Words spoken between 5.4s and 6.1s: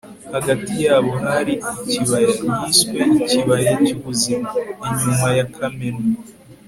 kameno